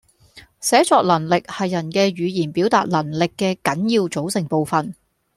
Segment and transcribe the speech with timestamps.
[0.59, 4.95] 寫作能力係人嘅語言表達能力嘅緊要組成部分